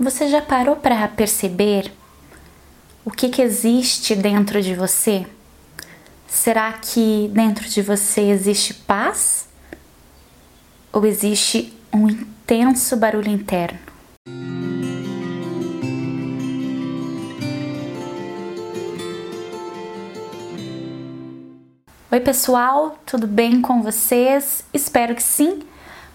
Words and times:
Você 0.00 0.28
já 0.28 0.40
parou 0.40 0.76
para 0.76 1.08
perceber 1.08 1.90
o 3.04 3.10
que, 3.10 3.28
que 3.28 3.42
existe 3.42 4.14
dentro 4.14 4.62
de 4.62 4.72
você? 4.72 5.26
Será 6.24 6.72
que 6.72 7.28
dentro 7.32 7.68
de 7.68 7.82
você 7.82 8.20
existe 8.20 8.74
paz? 8.74 9.48
Ou 10.92 11.04
existe 11.04 11.76
um 11.92 12.08
intenso 12.08 12.96
barulho 12.96 13.28
interno? 13.28 13.80
Oi, 22.12 22.20
pessoal, 22.20 22.96
tudo 23.04 23.26
bem 23.26 23.60
com 23.60 23.82
vocês? 23.82 24.64
Espero 24.72 25.16
que 25.16 25.22
sim. 25.24 25.64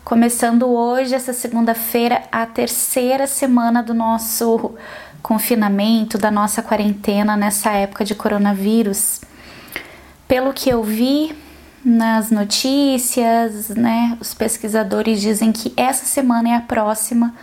Começando 0.03 0.67
hoje, 0.67 1.15
essa 1.15 1.31
segunda-feira, 1.31 2.23
a 2.29 2.45
terceira 2.45 3.25
semana 3.25 3.81
do 3.81 3.93
nosso 3.93 4.75
confinamento, 5.21 6.17
da 6.17 6.29
nossa 6.29 6.61
quarentena 6.61 7.37
nessa 7.37 7.71
época 7.71 8.03
de 8.03 8.13
coronavírus. 8.13 9.21
Pelo 10.27 10.51
que 10.51 10.69
eu 10.69 10.83
vi 10.83 11.33
nas 11.85 12.29
notícias, 12.29 13.69
né, 13.69 14.17
os 14.19 14.33
pesquisadores 14.33 15.21
dizem 15.21 15.53
que 15.53 15.71
essa 15.77 16.05
semana 16.05 16.49
e 16.49 16.53
a 16.53 16.59
próxima 16.59 17.33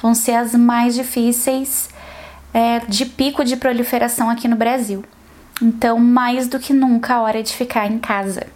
vão 0.00 0.14
ser 0.14 0.36
as 0.36 0.54
mais 0.54 0.94
difíceis 0.94 1.90
é, 2.54 2.80
de 2.88 3.04
pico 3.04 3.44
de 3.44 3.58
proliferação 3.58 4.30
aqui 4.30 4.48
no 4.48 4.56
Brasil. 4.56 5.04
Então, 5.60 5.98
mais 5.98 6.48
do 6.48 6.58
que 6.58 6.72
nunca, 6.72 7.16
a 7.16 7.20
hora 7.20 7.42
de 7.42 7.52
ficar 7.52 7.86
em 7.86 7.98
casa. 7.98 8.55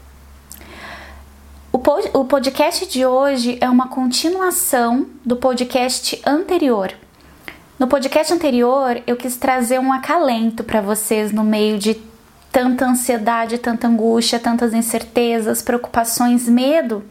O, 1.72 1.78
pod 1.78 2.10
o 2.14 2.24
podcast 2.24 2.84
de 2.88 3.06
hoje 3.06 3.56
é 3.60 3.70
uma 3.70 3.86
continuação 3.86 5.06
do 5.24 5.36
podcast 5.36 6.20
anterior. 6.26 6.92
No 7.78 7.86
podcast 7.86 8.32
anterior, 8.32 9.00
eu 9.06 9.14
quis 9.14 9.36
trazer 9.36 9.78
um 9.78 9.92
acalento 9.92 10.64
para 10.64 10.80
vocês 10.80 11.30
no 11.30 11.44
meio 11.44 11.78
de 11.78 11.94
tanta 12.50 12.84
ansiedade, 12.84 13.56
tanta 13.56 13.86
angústia, 13.86 14.40
tantas 14.40 14.74
incertezas, 14.74 15.62
preocupações, 15.62 16.48
medo 16.48 17.04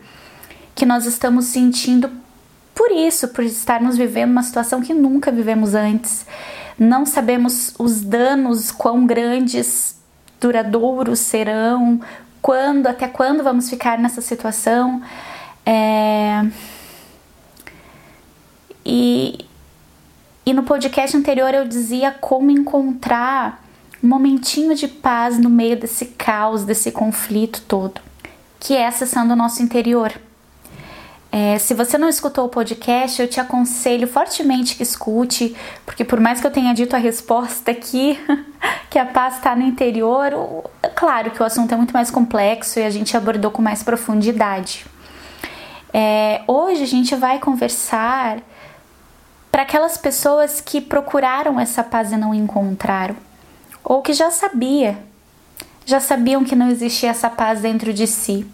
que 0.75 0.85
nós 0.85 1.05
estamos 1.05 1.45
sentindo 1.45 2.11
por 2.75 2.91
isso, 2.91 3.29
por 3.29 3.45
estarmos 3.45 3.95
vivendo 3.95 4.31
uma 4.31 4.43
situação 4.43 4.81
que 4.81 4.93
nunca 4.93 5.31
vivemos 5.31 5.73
antes. 5.73 6.25
Não 6.77 7.05
sabemos 7.05 7.73
os 7.79 8.01
danos 8.01 8.71
quão 8.71 9.05
grandes, 9.05 9.95
duradouros 10.39 11.19
serão, 11.19 12.01
quando, 12.41 12.87
até 12.87 13.07
quando 13.07 13.43
vamos 13.43 13.69
ficar 13.69 13.97
nessa 13.97 14.21
situação. 14.21 15.01
É... 15.65 16.45
E, 18.85 19.45
e 20.45 20.53
no 20.53 20.63
podcast 20.63 21.15
anterior 21.15 21.53
eu 21.53 21.67
dizia 21.67 22.11
como 22.11 22.49
encontrar 22.49 23.63
um 24.03 24.07
momentinho 24.07 24.73
de 24.73 24.87
paz 24.87 25.37
no 25.37 25.49
meio 25.49 25.77
desse 25.77 26.05
caos, 26.05 26.63
desse 26.63 26.91
conflito 26.91 27.61
todo, 27.67 28.01
que 28.59 28.75
é 28.75 28.87
acessando 28.87 29.33
o 29.33 29.35
nosso 29.35 29.61
interior. 29.61 30.13
É, 31.31 31.59
se 31.59 31.75
você 31.75 31.95
não 31.95 32.09
escutou 32.09 32.45
o 32.45 32.49
podcast, 32.49 33.21
eu 33.21 33.27
te 33.27 33.39
aconselho 33.39 34.07
fortemente 34.07 34.75
que 34.75 34.81
escute, 34.81 35.55
porque 35.85 36.03
por 36.03 36.19
mais 36.19 36.41
que 36.41 36.47
eu 36.47 36.51
tenha 36.51 36.73
dito 36.73 36.95
a 36.95 36.99
resposta 36.99 37.69
aqui, 37.69 38.19
que 38.89 38.97
a 38.97 39.05
paz 39.05 39.35
está 39.35 39.55
no 39.55 39.63
interior, 39.63 40.63
é 40.81 40.87
claro 40.87 41.29
que 41.29 41.41
o 41.41 41.45
assunto 41.45 41.71
é 41.71 41.77
muito 41.77 41.93
mais 41.93 42.09
complexo 42.09 42.79
e 42.79 42.83
a 42.83 42.89
gente 42.89 43.15
abordou 43.15 43.51
com 43.51 43.61
mais 43.61 43.83
profundidade. 43.83 44.87
É, 45.93 46.41
hoje 46.47 46.81
a 46.81 46.87
gente 46.87 47.15
vai 47.15 47.37
conversar 47.37 48.39
para 49.51 49.61
aquelas 49.61 49.97
pessoas 49.97 50.61
que 50.61 50.81
procuraram 50.81 51.59
essa 51.59 51.83
paz 51.83 52.11
e 52.11 52.17
não 52.17 52.33
encontraram, 52.33 53.15
ou 53.83 54.01
que 54.01 54.13
já 54.13 54.31
sabia, 54.31 54.97
já 55.85 55.99
sabiam 55.99 56.43
que 56.43 56.55
não 56.55 56.69
existia 56.69 57.09
essa 57.09 57.29
paz 57.29 57.61
dentro 57.61 57.93
de 57.93 58.07
si 58.07 58.47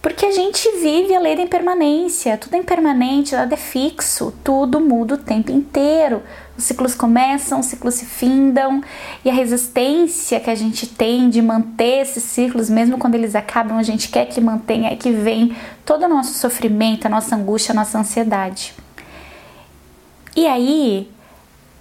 Porque 0.00 0.24
a 0.24 0.30
gente 0.30 0.70
vive 0.80 1.14
a 1.14 1.18
lei 1.18 1.34
da 1.34 1.42
impermanência, 1.42 2.38
tudo 2.38 2.54
é 2.54 2.58
impermanente, 2.58 3.34
nada 3.34 3.54
é 3.54 3.56
fixo, 3.56 4.32
tudo 4.44 4.80
muda 4.80 5.16
o 5.16 5.18
tempo 5.18 5.50
inteiro. 5.50 6.22
Os 6.56 6.64
ciclos 6.64 6.94
começam, 6.94 7.60
os 7.60 7.66
ciclos 7.66 7.94
se 7.94 8.06
findam, 8.06 8.80
e 9.24 9.30
a 9.30 9.32
resistência 9.32 10.38
que 10.38 10.50
a 10.50 10.54
gente 10.54 10.86
tem 10.86 11.28
de 11.28 11.42
manter 11.42 12.02
esses 12.02 12.22
ciclos, 12.22 12.70
mesmo 12.70 12.96
quando 12.96 13.16
eles 13.16 13.34
acabam, 13.34 13.76
a 13.76 13.82
gente 13.82 14.08
quer 14.08 14.26
que 14.26 14.40
mantenha, 14.40 14.90
é 14.90 14.96
que 14.96 15.10
vem 15.10 15.56
todo 15.84 16.04
o 16.04 16.08
nosso 16.08 16.34
sofrimento, 16.34 17.06
a 17.06 17.10
nossa 17.10 17.34
angústia, 17.34 17.72
a 17.72 17.76
nossa 17.76 17.98
ansiedade. 17.98 18.74
E 20.36 20.46
aí, 20.46 21.10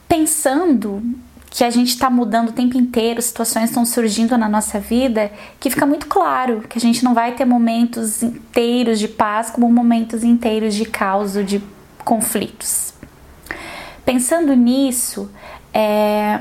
pensando 0.08 1.02
que 1.50 1.64
a 1.64 1.70
gente 1.70 1.90
está 1.90 2.10
mudando 2.10 2.50
o 2.50 2.54
tempo 2.54 2.78
inteiro, 2.78 3.22
situações 3.22 3.70
estão 3.70 3.86
surgindo 3.86 4.38
na 4.38 4.48
nossa 4.48 4.80
vida, 4.80 5.32
que 5.60 5.70
fica 5.70 5.86
muito 5.86 6.08
claro 6.08 6.62
que 6.68 6.78
a 6.78 6.82
gente 6.82 7.04
não 7.04 7.14
vai 7.14 7.34
ter 7.34 7.46
momentos 7.46 8.22
inteiros 8.22 9.00
de 9.00 9.08
paz 9.08 9.50
como 9.50 9.70
momentos 9.70 10.24
inteiros 10.24 10.76
de 10.76 10.86
caos 10.86 11.34
de 11.46 11.62
conflitos. 12.06 12.94
Pensando 14.06 14.54
nisso, 14.54 15.32
é, 15.74 16.40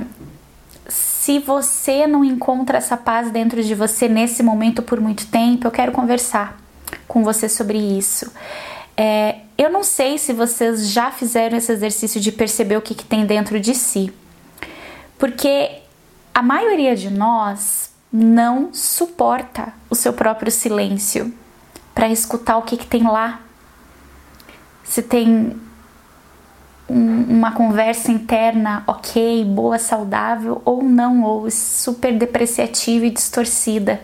se 0.89 1.39
você 1.39 2.07
não 2.07 2.25
encontra 2.25 2.79
essa 2.79 2.97
paz 2.97 3.31
dentro 3.31 3.63
de 3.63 3.75
você 3.75 4.09
nesse 4.09 4.43
momento 4.43 4.83
por 4.83 5.01
muito 5.01 5.27
tempo, 5.27 5.67
eu 5.67 5.71
quero 5.71 5.93
conversar 5.93 6.61
com 7.09 7.25
você 7.25 7.49
sobre 7.49 7.79
isso. 7.79 8.31
É, 8.97 9.41
eu 9.59 9.71
não 9.71 9.83
sei 9.83 10.19
se 10.19 10.33
vocês 10.33 10.91
já 10.91 11.11
fizeram 11.11 11.57
esse 11.57 11.73
exercício 11.73 12.21
de 12.21 12.31
perceber 12.31 12.77
o 12.77 12.83
que, 12.83 12.95
que 12.95 13.05
tem 13.05 13.25
dentro 13.25 13.59
de 13.59 13.75
si, 13.75 14.13
porque 15.19 15.79
a 16.35 16.43
maioria 16.43 16.95
de 16.95 17.11
nós 17.11 17.91
não 18.13 18.73
suporta 18.73 19.73
o 19.89 19.95
seu 19.95 20.13
próprio 20.13 20.53
silêncio 20.53 21.33
para 21.95 22.09
escutar 22.09 22.59
o 22.59 22.63
que, 22.63 22.77
que 22.77 22.87
tem 22.87 23.05
lá. 23.05 23.41
Se 24.85 25.03
tem 25.03 25.59
um, 26.89 27.23
uma 27.39 27.53
conversa 27.53 28.13
interna 28.13 28.85
ok, 28.87 29.45
boa, 29.47 29.79
saudável 29.79 30.61
ou 30.65 30.83
não, 30.83 31.23
ou 31.23 31.51
super 31.51 32.17
depreciativa 32.17 33.07
e 33.07 33.11
distorcida. 33.11 34.01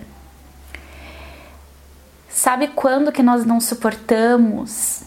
Sabe 2.29 2.69
quando 2.69 3.13
que 3.13 3.23
nós 3.23 3.45
não 3.45 3.61
suportamos 3.61 5.03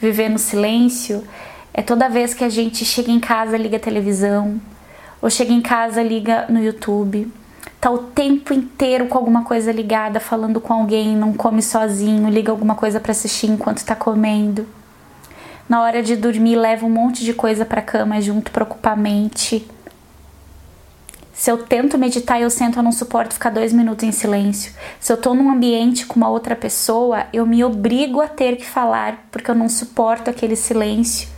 viver 0.00 0.28
no 0.28 0.38
silêncio? 0.38 1.24
É 1.72 1.82
toda 1.82 2.08
vez 2.08 2.34
que 2.34 2.42
a 2.42 2.48
gente 2.48 2.84
chega 2.84 3.10
em 3.10 3.20
casa, 3.20 3.56
liga 3.56 3.76
a 3.76 3.80
televisão, 3.80 4.60
ou 5.20 5.30
chega 5.30 5.52
em 5.52 5.60
casa, 5.60 6.02
liga 6.02 6.46
no 6.48 6.62
YouTube, 6.62 7.30
tá 7.80 7.90
o 7.90 7.98
tempo 7.98 8.52
inteiro 8.52 9.06
com 9.06 9.18
alguma 9.18 9.44
coisa 9.44 9.70
ligada, 9.70 10.18
falando 10.18 10.60
com 10.60 10.72
alguém, 10.72 11.16
não 11.16 11.32
come 11.32 11.62
sozinho, 11.62 12.28
liga 12.28 12.50
alguma 12.50 12.74
coisa 12.74 12.98
para 12.98 13.12
assistir 13.12 13.48
enquanto 13.48 13.84
tá 13.84 13.94
comendo 13.94 14.66
na 15.70 15.82
hora 15.82 16.02
de 16.02 16.16
dormir, 16.16 16.56
leva 16.56 16.84
um 16.84 16.90
monte 16.90 17.24
de 17.24 17.32
coisa 17.32 17.64
para 17.64 17.80
cama 17.80 18.20
junto 18.20 18.50
para 18.50 18.64
ocupar 18.64 18.94
a 18.94 18.96
mente. 18.96 19.64
Se 21.40 21.50
eu 21.50 21.56
tento 21.56 21.96
meditar, 21.96 22.38
eu 22.38 22.50
sento, 22.50 22.78
eu 22.78 22.82
não 22.82 22.92
suporto 22.92 23.32
ficar 23.32 23.48
dois 23.48 23.72
minutos 23.72 24.04
em 24.04 24.12
silêncio. 24.12 24.74
Se 25.00 25.10
eu 25.10 25.16
tô 25.16 25.32
num 25.32 25.50
ambiente 25.50 26.04
com 26.04 26.16
uma 26.16 26.28
outra 26.28 26.54
pessoa, 26.54 27.24
eu 27.32 27.46
me 27.46 27.64
obrigo 27.64 28.20
a 28.20 28.28
ter 28.28 28.56
que 28.56 28.66
falar, 28.66 29.26
porque 29.32 29.50
eu 29.50 29.54
não 29.54 29.66
suporto 29.66 30.28
aquele 30.28 30.54
silêncio. 30.54 31.30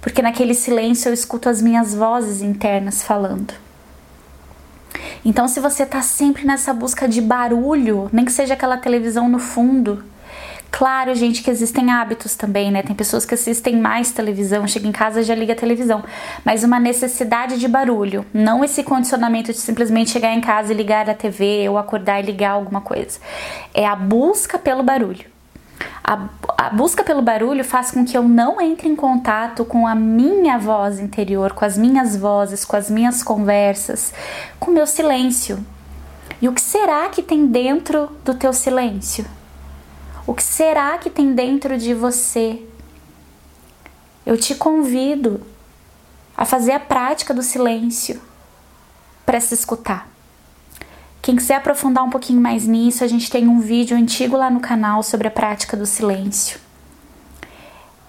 Porque 0.00 0.22
naquele 0.22 0.54
silêncio 0.54 1.08
eu 1.08 1.14
escuto 1.14 1.48
as 1.48 1.62
minhas 1.62 1.94
vozes 1.94 2.42
internas 2.42 3.04
falando. 3.04 3.54
Então, 5.24 5.46
se 5.46 5.60
você 5.60 5.86
tá 5.86 6.02
sempre 6.02 6.44
nessa 6.44 6.74
busca 6.74 7.06
de 7.06 7.20
barulho, 7.20 8.10
nem 8.12 8.24
que 8.24 8.32
seja 8.32 8.54
aquela 8.54 8.76
televisão 8.76 9.28
no 9.28 9.38
fundo, 9.38 10.02
Claro, 10.70 11.14
gente, 11.14 11.42
que 11.42 11.50
existem 11.50 11.90
hábitos 11.90 12.36
também, 12.36 12.70
né? 12.70 12.82
Tem 12.82 12.94
pessoas 12.94 13.24
que 13.24 13.34
assistem 13.34 13.76
mais 13.80 14.12
televisão, 14.12 14.66
chega 14.68 14.86
em 14.86 14.92
casa 14.92 15.22
já 15.22 15.34
liga 15.34 15.52
a 15.52 15.56
televisão, 15.56 16.04
mas 16.44 16.62
uma 16.62 16.78
necessidade 16.78 17.58
de 17.58 17.66
barulho, 17.66 18.24
não 18.32 18.62
esse 18.62 18.82
condicionamento 18.82 19.52
de 19.52 19.58
simplesmente 19.58 20.10
chegar 20.10 20.32
em 20.32 20.40
casa 20.40 20.72
e 20.72 20.76
ligar 20.76 21.08
a 21.08 21.14
TV 21.14 21.68
ou 21.68 21.78
acordar 21.78 22.20
e 22.20 22.26
ligar 22.26 22.50
alguma 22.50 22.80
coisa. 22.80 23.18
É 23.72 23.86
a 23.86 23.96
busca 23.96 24.58
pelo 24.58 24.82
barulho. 24.82 25.24
A, 26.04 26.28
a, 26.56 26.70
busca 26.70 27.02
pelo 27.02 27.22
barulho 27.22 27.64
faz 27.64 27.90
com 27.90 28.04
que 28.04 28.16
eu 28.16 28.22
não 28.22 28.60
entre 28.60 28.88
em 28.88 28.96
contato 28.96 29.64
com 29.64 29.86
a 29.86 29.94
minha 29.94 30.58
voz 30.58 30.98
interior, 30.98 31.52
com 31.52 31.64
as 31.64 31.76
minhas 31.78 32.16
vozes, 32.16 32.64
com 32.64 32.76
as 32.76 32.90
minhas 32.90 33.22
conversas, 33.22 34.12
com 34.60 34.70
o 34.70 34.74
meu 34.74 34.86
silêncio. 34.86 35.58
E 36.40 36.48
o 36.48 36.52
que 36.52 36.60
será 36.60 37.08
que 37.08 37.22
tem 37.22 37.46
dentro 37.46 38.10
do 38.24 38.34
teu 38.34 38.52
silêncio? 38.52 39.24
O 40.28 40.34
que 40.34 40.42
será 40.42 40.98
que 40.98 41.08
tem 41.08 41.34
dentro 41.34 41.78
de 41.78 41.94
você? 41.94 42.62
Eu 44.26 44.36
te 44.36 44.54
convido 44.54 45.40
a 46.36 46.44
fazer 46.44 46.72
a 46.72 46.78
prática 46.78 47.32
do 47.32 47.42
silêncio 47.42 48.20
para 49.24 49.40
se 49.40 49.54
escutar. 49.54 50.06
Quem 51.22 51.34
quiser 51.34 51.54
aprofundar 51.54 52.04
um 52.04 52.10
pouquinho 52.10 52.42
mais 52.42 52.66
nisso, 52.66 53.02
a 53.02 53.06
gente 53.06 53.30
tem 53.30 53.48
um 53.48 53.58
vídeo 53.58 53.96
antigo 53.96 54.36
lá 54.36 54.50
no 54.50 54.60
canal 54.60 55.02
sobre 55.02 55.26
a 55.26 55.30
prática 55.30 55.74
do 55.78 55.86
silêncio. 55.86 56.60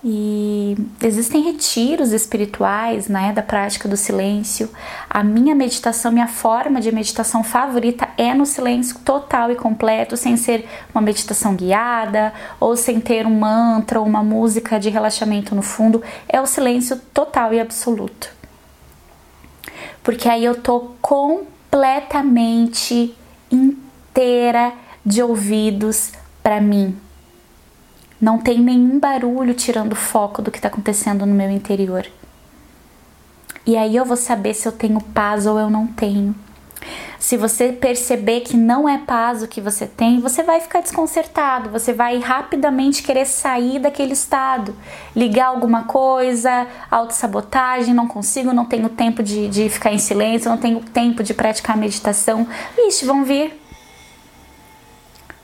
E 0.02 0.78
existem 1.04 1.42
retiros 1.42 2.14
espirituais, 2.14 3.10
né, 3.10 3.34
da 3.34 3.42
prática 3.42 3.90
do 3.90 3.98
silêncio. 3.98 4.70
A 5.10 5.22
minha 5.24 5.54
meditação, 5.54 6.10
minha 6.10 6.28
forma 6.28 6.80
de 6.80 6.90
meditação 6.90 7.44
favorita 7.44 8.08
é 8.18 8.34
no 8.34 8.46
silêncio 8.46 8.98
total 9.00 9.52
e 9.52 9.56
completo, 9.56 10.16
sem 10.16 10.38
ser 10.38 10.66
uma 10.94 11.02
meditação 11.02 11.54
guiada 11.54 12.34
ou 12.62 12.78
sem 12.78 13.02
ter 13.02 13.28
um 13.28 13.40
mantra 13.40 14.00
ou 14.00 14.06
uma 14.06 14.24
música 14.24 14.80
de 14.80 14.90
relaxamento 14.90 15.54
no 15.54 15.62
fundo. 15.62 16.02
É 16.30 16.40
o 16.40 16.46
silêncio 16.46 16.96
total 17.14 17.54
e 17.54 17.60
absoluto. 17.60 18.30
Porque 20.02 20.30
aí 20.30 20.46
eu 20.46 20.56
tô 20.56 20.92
completamente 21.02 23.14
inteira 23.52 24.72
de 25.06 25.22
ouvidos 25.22 26.14
para 26.42 26.62
mim 26.62 26.98
não 28.22 28.38
tem 28.38 28.60
nenhum 28.60 29.00
barulho 29.00 29.54
tirando 29.54 29.96
foco 29.96 30.42
do 30.42 30.52
que 30.52 30.58
está 30.58 30.68
acontecendo 30.68 31.26
no 31.26 31.34
meu 31.34 31.50
interior. 31.50 32.06
E 33.66 33.78
aí 33.78 33.96
eu 33.96 34.04
vou 34.04 34.18
saber 34.18 34.54
se 34.54 34.68
eu 34.68 34.72
tenho 34.72 35.00
paz 35.00 35.46
ou 35.46 35.60
eu 35.60 35.70
não 35.70 35.88
tenho. 35.88 36.36
Se 37.20 37.36
você 37.36 37.74
perceber 37.74 38.42
que 38.42 38.56
não 38.56 38.88
é 38.88 38.98
paz 38.98 39.44
o 39.44 39.48
que 39.48 39.60
você 39.60 39.86
tem, 39.86 40.22
você 40.22 40.42
vai 40.42 40.62
ficar 40.62 40.82
desconcertado, 40.82 41.70
você 41.70 41.92
vai 41.92 42.18
rapidamente 42.18 43.04
querer 43.04 43.26
sair 43.26 43.78
daquele 43.78 44.14
estado, 44.14 44.74
ligar 45.14 45.48
alguma 45.48 45.84
coisa, 45.84 46.66
autossabotagem, 46.90 47.94
não 47.94 48.08
consigo, 48.08 48.54
não 48.54 48.66
tenho 48.66 48.88
tempo 48.88 49.22
de, 49.22 49.50
de 49.50 49.70
ficar 49.70 49.92
em 49.92 50.00
silêncio, 50.00 50.50
não 50.50 50.58
tenho 50.58 50.80
tempo 50.80 51.22
de 51.22 51.34
praticar 51.34 51.76
meditação. 51.76 52.48
Ixi, 52.78 53.06
vão 53.06 53.26
vir. 53.26 53.62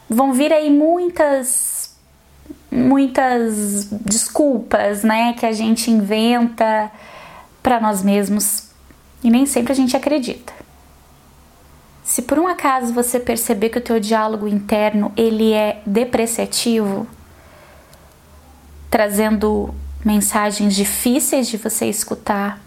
Vão 0.10 0.31
vir 0.31 0.54
aí 0.54 0.69
muitas 0.69 1.75
muitas 2.75 3.86
desculpas, 3.86 5.04
né, 5.04 5.33
que 5.33 5.45
a 5.45 5.51
gente 5.51 5.89
inventa 5.89 6.92
para 7.63 7.80
nós 7.80 8.04
mesmos 8.04 8.69
e 9.24 9.30
nem 9.30 9.45
sempre 9.45 9.74
a 9.74 9.75
gente 9.75 9.95
acredita. 9.95 10.54
Se 12.04 12.22
por 12.22 12.38
um 12.38 12.48
acaso 12.48 12.94
você 12.94 13.19
perceber 13.19 13.69
que 13.69 13.80
o 13.80 13.81
teu 13.81 14.00
diálogo 14.00 14.48
interno 14.48 15.12
ele 15.18 15.54
é 15.54 15.81
depreciativo, 15.86 17.07
trazendo 18.92 19.74
mensagens 20.06 20.75
difíceis 20.75 21.48
de 21.48 21.57
você 21.57 21.88
escutar, 21.88 22.62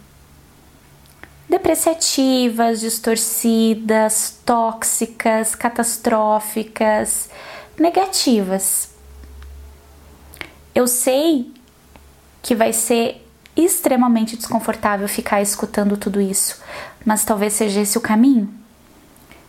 depreciativas, 1.48 2.80
distorcidas, 2.80 4.40
tóxicas, 4.44 5.54
catastróficas, 5.54 7.30
negativas. 7.78 8.97
Eu 10.78 10.86
sei 10.86 11.52
que 12.40 12.54
vai 12.54 12.72
ser 12.72 13.26
extremamente 13.56 14.36
desconfortável 14.36 15.08
ficar 15.08 15.42
escutando 15.42 15.96
tudo 15.96 16.20
isso, 16.20 16.62
mas 17.04 17.24
talvez 17.24 17.54
seja 17.54 17.80
esse 17.80 17.98
o 17.98 18.00
caminho. 18.00 18.48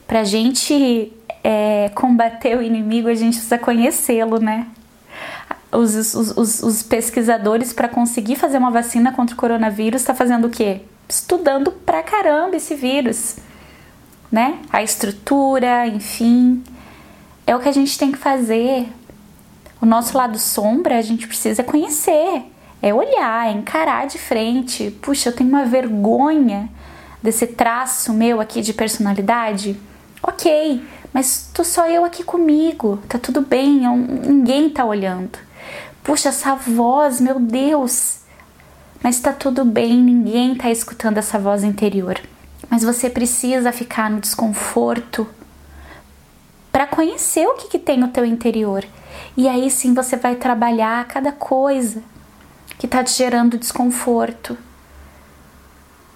Pra 0.08 0.24
gente 0.24 1.14
é, 1.44 1.92
combater 1.94 2.58
o 2.58 2.64
inimigo, 2.64 3.08
a 3.08 3.14
gente 3.14 3.34
precisa 3.34 3.60
conhecê-lo, 3.60 4.40
né? 4.40 4.66
Os, 5.72 6.16
os, 6.16 6.36
os, 6.36 6.64
os 6.64 6.82
pesquisadores, 6.82 7.74
para 7.74 7.88
conseguir 7.88 8.36
fazer 8.36 8.58
uma 8.58 8.72
vacina 8.72 9.12
contra 9.12 9.36
o 9.36 9.38
coronavírus, 9.38 10.02
está 10.02 10.16
fazendo 10.16 10.48
o 10.48 10.50
quê? 10.50 10.82
Estudando 11.08 11.72
pra 11.72 12.02
caramba 12.02 12.56
esse 12.56 12.74
vírus, 12.74 13.36
né? 14.32 14.58
A 14.72 14.82
estrutura, 14.82 15.86
enfim. 15.86 16.64
É 17.46 17.56
o 17.56 17.60
que 17.60 17.70
a 17.70 17.72
gente 17.72 18.00
tem 18.00 18.12
que 18.12 18.18
fazer 18.18 18.90
o 19.82 19.86
nosso 19.86 20.18
lado 20.18 20.38
sombra 20.38 20.98
a 20.98 21.02
gente 21.02 21.26
precisa 21.26 21.64
conhecer, 21.64 22.44
é 22.82 22.94
olhar, 22.94 23.48
é 23.48 23.52
encarar 23.52 24.08
de 24.08 24.18
frente. 24.18 24.92
Puxa, 25.02 25.30
eu 25.30 25.36
tenho 25.36 25.50
uma 25.50 25.66
vergonha 25.66 26.70
desse 27.24 27.48
traço 27.48 28.14
meu 28.14 28.42
aqui 28.42 28.62
de 28.62 28.74
personalidade. 28.74 29.80
Ok, 30.22 30.86
mas 31.14 31.50
tô 31.54 31.64
só 31.64 31.88
eu 31.88 32.04
aqui 32.04 32.24
comigo, 32.24 33.00
tá 33.08 33.18
tudo 33.18 33.42
bem, 33.42 33.86
eu, 33.86 33.96
ninguém 33.96 34.70
tá 34.70 34.84
olhando. 34.84 35.40
Puxa, 36.04 36.30
essa 36.30 36.56
voz, 36.56 37.22
meu 37.22 37.40
Deus! 37.40 38.20
Mas 39.02 39.22
tá 39.22 39.32
tudo 39.32 39.64
bem, 39.64 39.96
ninguém 39.98 40.56
tá 40.56 40.70
escutando 40.70 41.18
essa 41.18 41.40
voz 41.40 41.64
interior. 41.64 42.20
Mas 42.70 42.84
você 42.84 43.10
precisa 43.10 43.72
ficar 43.72 44.10
no 44.10 44.20
desconforto 44.20 45.26
para 46.70 46.86
conhecer 46.86 47.48
o 47.48 47.54
que, 47.54 47.70
que 47.70 47.80
tem 47.80 47.98
no 47.98 48.10
teu 48.10 48.26
interior 48.26 48.86
e 49.36 49.48
aí 49.48 49.70
sim 49.70 49.94
você 49.94 50.16
vai 50.16 50.36
trabalhar 50.36 51.08
cada 51.08 51.32
coisa 51.32 52.02
que 52.78 52.86
está 52.86 53.04
te 53.04 53.12
gerando 53.12 53.58
desconforto. 53.58 54.58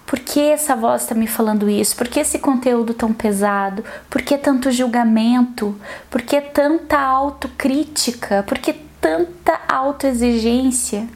Por 0.06 0.18
que 0.18 0.40
essa 0.40 0.76
voz 0.76 1.02
está 1.02 1.14
me 1.14 1.26
falando 1.26 1.68
isso? 1.68 1.96
Por 1.96 2.08
que 2.08 2.20
esse 2.20 2.38
conteúdo 2.38 2.94
tão 2.94 3.12
pesado? 3.12 3.84
Por 4.08 4.22
que 4.22 4.36
tanto 4.36 4.70
julgamento? 4.70 5.78
Por 6.10 6.22
que 6.22 6.40
tanta 6.40 6.98
autocrítica? 6.98 8.42
Por 8.46 8.58
que 8.58 8.74
tanta 9.00 9.60
autoexigência? 9.68 11.08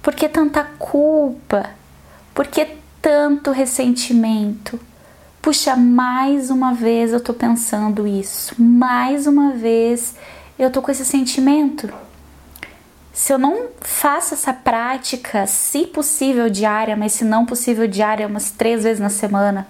Por 0.00 0.14
que 0.14 0.28
tanta 0.28 0.64
culpa? 0.78 1.70
Por 2.34 2.46
que 2.46 2.68
tanto 3.00 3.50
ressentimento? 3.50 4.80
Puxa, 5.42 5.76
mais 5.76 6.50
uma 6.50 6.72
vez 6.72 7.12
eu 7.12 7.20
tô 7.20 7.34
pensando 7.34 8.06
isso. 8.06 8.54
Mais 8.62 9.26
uma 9.26 9.52
vez 9.52 10.14
eu 10.64 10.70
tô 10.70 10.82
com 10.82 10.90
esse 10.90 11.04
sentimento. 11.04 11.92
Se 13.12 13.32
eu 13.32 13.38
não 13.38 13.68
faço 13.80 14.34
essa 14.34 14.52
prática, 14.52 15.46
se 15.46 15.86
possível 15.86 16.48
diária, 16.48 16.96
mas 16.96 17.12
se 17.12 17.24
não 17.24 17.44
possível 17.44 17.86
diária, 17.86 18.26
umas 18.26 18.50
três 18.50 18.84
vezes 18.84 19.00
na 19.00 19.10
semana, 19.10 19.68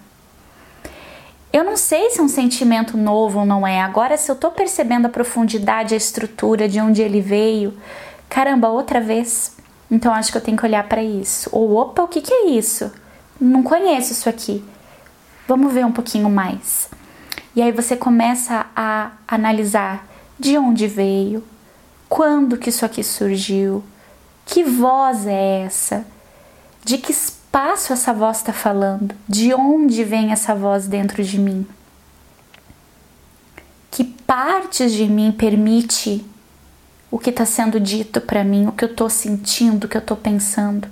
eu 1.53 1.65
não 1.65 1.77
sei 1.77 2.11
se 2.11 2.21
é 2.21 2.23
um 2.23 2.29
sentimento 2.29 2.97
novo 2.97 3.41
ou 3.41 3.47
não 3.47 3.67
é. 3.67 3.81
Agora, 3.81 4.17
se 4.17 4.31
eu 4.31 4.37
tô 4.37 4.51
percebendo 4.51 5.07
a 5.07 5.11
profundidade, 5.11 5.93
a 5.93 5.97
estrutura, 5.97 6.69
de 6.69 6.81
onde 6.81 7.03
ele 7.03 7.21
veio, 7.21 7.75
caramba, 8.29 8.69
outra 8.69 9.01
vez. 9.01 9.57
Então 9.91 10.15
acho 10.15 10.33
que 10.33 10.39
eu 10.39 10.43
tenho 10.43 10.57
que 10.57 10.65
olhar 10.65 10.85
para 10.85 11.03
isso. 11.03 11.51
Ou 11.53 11.77
opa, 11.77 12.03
o 12.03 12.09
que, 12.09 12.23
que 12.23 12.33
é 12.33 12.47
isso? 12.51 12.91
Não 13.39 13.63
conheço 13.63 14.13
isso 14.13 14.29
aqui. 14.29 14.65
Vamos 15.47 15.73
ver 15.73 15.85
um 15.85 15.93
pouquinho 15.93 16.31
mais. 16.31 16.89
E 17.55 17.61
aí 17.61 17.73
você 17.73 17.97
começa 17.97 18.67
a 18.75 19.11
analisar 19.29 20.12
de 20.43 20.59
onde 20.59 20.89
veio, 20.89 21.45
quando 22.09 22.59
que 22.59 22.69
isso 22.69 22.85
aqui 22.85 23.05
surgiu, 23.05 23.83
que 24.45 24.65
voz 24.65 25.25
é 25.25 25.61
essa, 25.61 26.05
de 26.85 26.99
que 26.99 27.13
espaço 27.13 27.93
essa 27.93 28.13
voz 28.13 28.39
está 28.39 28.53
falando, 28.53 29.15
de 29.29 29.55
onde 29.55 30.03
vem 30.03 30.33
essa 30.33 30.53
voz 30.53 30.89
dentro 30.89 31.23
de 31.23 31.39
mim, 31.39 31.65
que 33.89 34.03
partes 34.03 34.93
de 34.93 35.07
mim 35.07 35.31
permite 35.31 36.27
o 37.09 37.21
que 37.21 37.31
está 37.31 37.47
sendo 37.47 37.79
dito 37.79 38.21
para 38.21 38.43
mim, 38.43 38.67
o 38.67 38.73
que 38.73 38.85
eu 38.85 38.91
estou 38.91 39.09
sentindo, 39.09 39.85
o 39.85 39.89
que 39.89 39.97
eu 39.97 40.01
estou 40.01 40.17
pensando, 40.17 40.89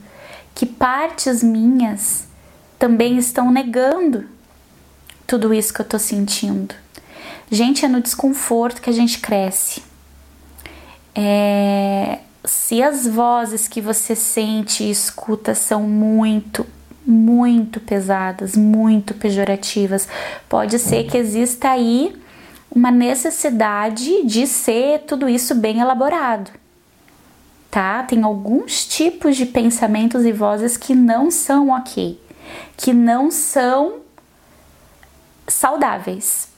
que 0.55 0.65
partes 0.65 1.43
minhas 1.43 2.29
também 2.79 3.19
estão 3.19 3.51
negando 3.51 4.27
tudo 5.27 5.53
isso 5.53 5.75
que 5.75 5.81
eu 5.81 5.89
tô 5.89 5.99
sentindo. 5.99 6.73
Gente, 7.51 7.85
é 7.85 7.89
no 7.89 8.01
desconforto 8.01 8.81
que 8.81 8.89
a 8.89 8.93
gente 8.93 9.19
cresce. 9.19 9.83
É, 11.15 12.21
se 12.45 12.81
as 12.81 13.07
vozes 13.07 13.67
que 13.67 13.81
você 13.81 14.15
sente 14.15 14.85
e 14.85 14.91
escuta 14.91 15.55
são 15.55 15.83
muito, 15.83 16.65
muito 17.05 17.81
pesadas, 17.81 18.57
muito 18.57 19.15
pejorativas, 19.15 20.09
pode 20.49 20.79
ser 20.79 21.09
que 21.09 21.17
exista 21.17 21.71
aí 21.71 22.17
uma 22.71 22.93
necessidade 22.93 24.23
de 24.25 24.47
ser 24.47 25.01
tudo 25.01 25.29
isso 25.29 25.55
bem 25.55 25.81
elaborado. 25.81 26.53
Tá? 27.69 28.05
Tem 28.05 28.23
alguns 28.23 28.87
tipos 28.87 29.37
de 29.37 29.47
pensamentos 29.47 30.25
e 30.25 30.31
vozes 30.31 30.77
que 30.77 30.95
não 30.95 31.31
são 31.33 31.71
ok, 31.71 32.21
que 32.77 32.93
não 32.93 33.31
são 33.31 33.97
saudáveis. 35.49 36.50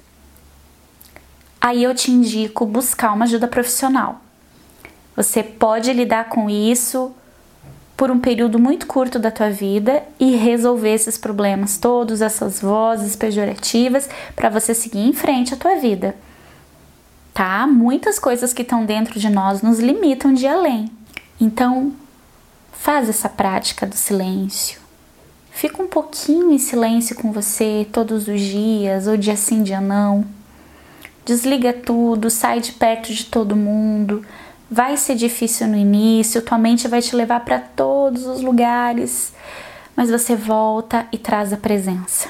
Aí 1.65 1.85
eu 1.85 1.95
te 1.95 2.11
indico 2.11 2.67
buscar 2.67 3.13
uma 3.13 3.25
ajuda 3.25 3.47
profissional. 3.47 4.21
Você 5.15 5.45
pode 5.45 5.93
lidar 5.93 6.29
com 6.29 6.51
isso 6.51 7.15
por 7.97 8.11
um 8.11 8.19
período 8.19 8.59
muito 8.59 8.85
curto 8.85 9.17
da 9.17 9.31
tua 9.31 9.49
vida 9.49 10.03
e 10.19 10.35
resolver 10.35 10.93
esses 10.93 11.17
problemas 11.17 11.79
todos, 11.79 12.21
essas 12.21 12.61
vozes 12.61 13.15
pejorativas, 13.15 14.11
para 14.35 14.49
você 14.49 14.75
seguir 14.75 15.07
em 15.07 15.13
frente 15.13 15.55
a 15.55 15.57
tua 15.57 15.77
vida. 15.77 16.17
Tá? 17.33 17.65
Muitas 17.65 18.19
coisas 18.19 18.53
que 18.53 18.63
estão 18.63 18.85
dentro 18.85 19.21
de 19.21 19.31
nós 19.31 19.63
nos 19.63 19.79
limitam 19.79 20.35
de 20.35 20.49
além. 20.49 20.91
Então, 21.41 21.93
faz 22.73 23.09
essa 23.09 23.29
prática 23.29 23.87
do 23.87 23.95
silêncio. 23.95 24.81
Fica 25.53 25.81
um 25.81 25.87
pouquinho 25.87 26.51
em 26.51 26.59
silêncio 26.59 27.15
com 27.15 27.31
você 27.31 27.87
todos 27.93 28.27
os 28.27 28.41
dias, 28.41 29.07
ou 29.07 29.17
dia 29.17 29.37
sim, 29.37 29.63
dia 29.63 29.81
não. 29.81 30.42
Desliga 31.25 31.73
tudo, 31.73 32.29
sai 32.31 32.61
de 32.61 32.73
perto 32.73 33.13
de 33.13 33.25
todo 33.27 33.55
mundo. 33.55 34.25
Vai 34.71 34.97
ser 34.97 35.15
difícil 35.15 35.69
no 35.69 35.77
início, 35.77 36.43
tua 36.43 36.59
mente 36.59 36.89
vai 36.89 37.01
te 37.03 37.15
levar 37.15 37.41
para 37.41 37.59
todos 37.59 38.27
os 38.27 38.41
lugares, 38.41 39.33
mas 39.95 40.11
você 40.11 40.35
volta 40.35 41.07
e 41.13 41.19
traz 41.19 41.53
a 41.53 41.57
presença. 41.57 42.29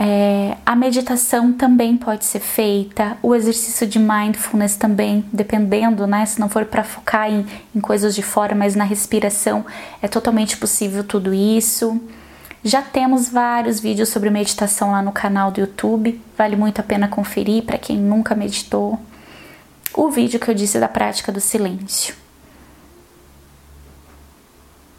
É, 0.00 0.56
a 0.64 0.76
meditação 0.76 1.52
também 1.52 1.96
pode 1.96 2.24
ser 2.24 2.38
feita, 2.38 3.16
o 3.20 3.34
exercício 3.34 3.84
de 3.84 3.98
mindfulness 3.98 4.76
também, 4.76 5.24
dependendo, 5.32 6.06
né? 6.06 6.24
Se 6.24 6.38
não 6.38 6.48
for 6.48 6.64
para 6.66 6.84
focar 6.84 7.28
em, 7.28 7.44
em 7.74 7.80
coisas 7.80 8.14
de 8.14 8.22
fora, 8.22 8.54
mas 8.54 8.76
na 8.76 8.84
respiração, 8.84 9.66
é 10.00 10.06
totalmente 10.06 10.56
possível 10.56 11.02
tudo 11.02 11.34
isso. 11.34 12.00
Já 12.64 12.82
temos 12.82 13.28
vários 13.28 13.78
vídeos 13.78 14.08
sobre 14.08 14.30
meditação 14.30 14.90
lá 14.90 15.00
no 15.00 15.12
canal 15.12 15.50
do 15.50 15.60
YouTube, 15.60 16.20
vale 16.36 16.56
muito 16.56 16.80
a 16.80 16.84
pena 16.84 17.06
conferir 17.06 17.62
para 17.64 17.78
quem 17.78 17.96
nunca 17.96 18.34
meditou. 18.34 18.98
O 19.94 20.10
vídeo 20.10 20.40
que 20.40 20.50
eu 20.50 20.54
disse 20.54 20.80
da 20.80 20.88
prática 20.88 21.30
do 21.30 21.40
silêncio. 21.40 22.14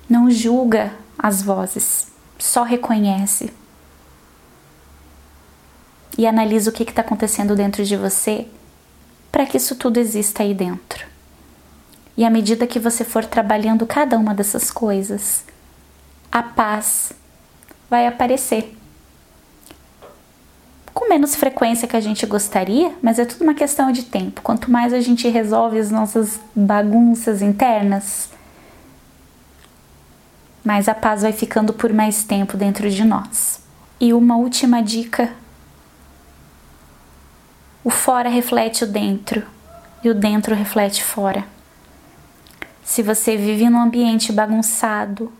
Não 0.09 0.31
julga 0.31 0.93
as 1.17 1.41
vozes, 1.41 2.07
só 2.37 2.63
reconhece 2.63 3.53
e 6.17 6.25
analisa 6.25 6.69
o 6.69 6.73
que 6.73 6.83
está 6.83 7.01
acontecendo 7.01 7.55
dentro 7.55 7.83
de 7.83 7.95
você 7.95 8.47
para 9.31 9.45
que 9.45 9.57
isso 9.57 9.75
tudo 9.75 9.99
exista 9.99 10.43
aí 10.43 10.53
dentro. 10.53 11.05
E 12.17 12.25
à 12.25 12.29
medida 12.29 12.67
que 12.67 12.79
você 12.79 13.03
for 13.03 13.23
trabalhando 13.25 13.85
cada 13.85 14.17
uma 14.17 14.33
dessas 14.33 14.71
coisas, 14.71 15.45
a 16.31 16.41
paz 16.41 17.13
vai 17.89 18.08
aparecer. 18.08 18.75
Com 20.93 21.08
menos 21.08 21.36
frequência 21.36 21.88
que 21.88 21.96
a 21.96 22.01
gente 22.01 22.25
gostaria, 22.25 22.93
mas 23.01 23.19
é 23.19 23.25
tudo 23.25 23.43
uma 23.43 23.53
questão 23.53 23.91
de 23.91 24.03
tempo. 24.03 24.41
Quanto 24.41 24.69
mais 24.69 24.93
a 24.93 25.00
gente 25.00 25.27
resolve 25.27 25.79
as 25.79 25.89
nossas 25.89 26.39
bagunças 26.55 27.41
internas, 27.41 28.29
mais 30.63 30.88
a 30.89 30.93
paz 30.93 31.22
vai 31.22 31.31
ficando 31.31 31.74
por 31.74 31.93
mais 31.93 32.24
tempo 32.24 32.58
dentro 32.58 32.89
de 32.89 33.03
nós. 33.03 33.62
E 34.00 34.13
uma 34.13 34.36
última 34.36 34.81
dica 34.81 35.34
o 37.84 37.89
fora 37.89 38.29
reflete 38.29 38.84
o 38.84 38.88
dentro 38.88 39.41
e 40.03 40.10
o 40.10 40.13
dentro 40.13 40.53
reflete 40.53 41.03
fora. 41.03 41.46
Se 42.84 43.01
você 43.01 43.38
vive 43.38 43.69
num 43.69 43.79
ambiente 43.79 44.31
bagunçado, 44.31 45.31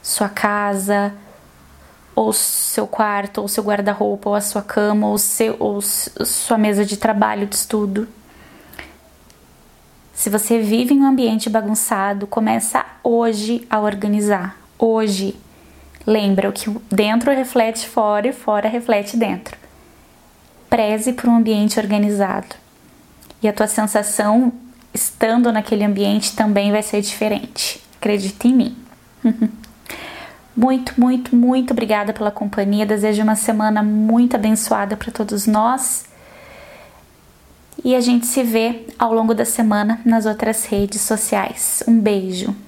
sua 0.00 0.28
casa, 0.28 1.12
ou 2.14 2.32
seu 2.32 2.86
quarto, 2.86 3.40
ou 3.40 3.48
seu 3.48 3.64
guarda-roupa, 3.64 4.30
ou 4.30 4.34
a 4.34 4.40
sua 4.40 4.62
cama, 4.62 5.08
ou, 5.08 5.18
seu, 5.18 5.56
ou 5.58 5.80
sua 5.80 6.58
mesa 6.58 6.84
de 6.84 6.96
trabalho, 6.96 7.46
de 7.46 7.56
estudo. 7.56 8.08
Se 10.12 10.30
você 10.30 10.60
vive 10.60 10.94
em 10.94 11.00
um 11.00 11.06
ambiente 11.06 11.48
bagunçado, 11.48 12.26
começa 12.26 12.84
hoje 13.02 13.66
a 13.68 13.80
organizar. 13.80 14.56
Hoje. 14.78 15.36
Lembra 16.04 16.48
o 16.48 16.52
que 16.52 16.68
dentro 16.90 17.30
reflete 17.30 17.88
fora 17.88 18.26
e 18.26 18.32
fora 18.32 18.68
reflete 18.68 19.16
dentro 19.16 19.62
preze 20.72 21.12
por 21.12 21.28
um 21.28 21.36
ambiente 21.36 21.78
organizado. 21.78 22.56
E 23.42 23.46
a 23.46 23.52
tua 23.52 23.66
sensação 23.66 24.50
estando 24.94 25.52
naquele 25.52 25.84
ambiente 25.84 26.34
também 26.34 26.72
vai 26.72 26.82
ser 26.82 27.02
diferente. 27.02 27.78
Acredita 27.98 28.48
em 28.48 28.54
mim. 28.54 28.76
muito, 30.56 31.00
muito, 31.00 31.34
muito 31.34 31.72
obrigada 31.72 32.12
pela 32.12 32.30
companhia. 32.30 32.84
Desejo 32.84 33.22
uma 33.22 33.36
semana 33.36 33.82
muito 33.82 34.36
abençoada 34.36 34.96
para 34.96 35.10
todos 35.10 35.46
nós. 35.46 36.04
E 37.84 37.96
a 37.96 38.00
gente 38.00 38.26
se 38.26 38.42
vê 38.42 38.86
ao 38.98 39.12
longo 39.12 39.34
da 39.34 39.44
semana 39.44 40.00
nas 40.04 40.26
outras 40.26 40.64
redes 40.66 41.00
sociais. 41.00 41.82
Um 41.88 41.98
beijo. 41.98 42.54